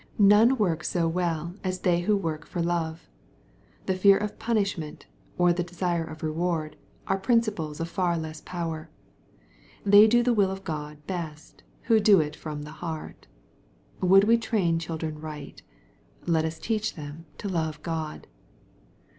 None 0.17 0.57
work 0.57 0.83
so 0.83 1.07
well 1.07 1.53
as 1.63 1.81
they 1.81 1.99
who 1.99 2.17
work 2.17 2.47
for 2.47 2.59
love. 2.59 3.07
The 3.85 3.93
fear 3.93 4.17
of 4.17 4.39
punishment, 4.39 5.05
or 5.37 5.53
the 5.53 5.61
desire 5.61 6.03
of 6.03 6.23
reward, 6.23 6.75
are 7.05 7.19
principles 7.19 7.79
of 7.79 7.87
far 7.87 8.17
less 8.17 8.41
power. 8.43 8.89
They 9.85 10.07
do 10.07 10.23
the 10.23 10.33
will 10.33 10.49
of 10.49 10.63
God 10.63 11.05
best, 11.05 11.61
who 11.83 11.99
do 11.99 12.19
it 12.19 12.35
from 12.35 12.63
the 12.63 12.71
heart. 12.81 13.27
Would 14.01 14.23
we 14.23 14.39
train 14.39 14.79
children 14.79 15.19
right? 15.21 15.61
Let 16.25 16.45
us 16.45 16.57
teach 16.57 16.95
them 16.95 17.25
to 17.37 17.47
love 17.47 17.79
God. 17.83 18.25